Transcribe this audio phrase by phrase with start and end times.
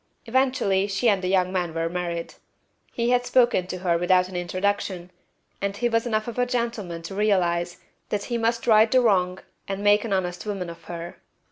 [0.25, 2.33] Eventually she and the young man were married.
[2.91, 5.11] He had spoken to her without an introduction,
[5.61, 7.77] and he was enough of a gentleman to realize
[8.09, 9.37] that he must right the wrong
[9.67, 11.17] and make an honest woman of her.